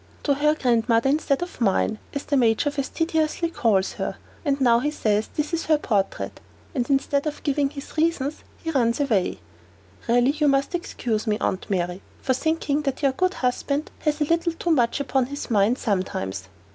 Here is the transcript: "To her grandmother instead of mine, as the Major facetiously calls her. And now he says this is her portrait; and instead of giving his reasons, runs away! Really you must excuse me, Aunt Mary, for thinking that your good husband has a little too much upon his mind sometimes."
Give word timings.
"To 0.23 0.33
her 0.33 0.55
grandmother 0.55 1.11
instead 1.11 1.43
of 1.43 1.61
mine, 1.61 1.99
as 2.15 2.23
the 2.23 2.35
Major 2.35 2.71
facetiously 2.71 3.51
calls 3.51 3.93
her. 3.93 4.17
And 4.43 4.59
now 4.59 4.79
he 4.79 4.89
says 4.89 5.29
this 5.35 5.53
is 5.53 5.67
her 5.67 5.77
portrait; 5.77 6.39
and 6.73 6.89
instead 6.89 7.27
of 7.27 7.43
giving 7.43 7.69
his 7.69 7.95
reasons, 7.97 8.37
runs 8.73 8.99
away! 8.99 9.41
Really 10.09 10.31
you 10.31 10.47
must 10.47 10.73
excuse 10.73 11.27
me, 11.27 11.37
Aunt 11.37 11.69
Mary, 11.69 12.01
for 12.19 12.33
thinking 12.33 12.81
that 12.81 13.03
your 13.03 13.11
good 13.11 13.35
husband 13.45 13.91
has 13.99 14.19
a 14.19 14.23
little 14.25 14.53
too 14.53 14.71
much 14.71 14.99
upon 14.99 15.27
his 15.27 15.51
mind 15.51 15.77
sometimes." 15.77 16.45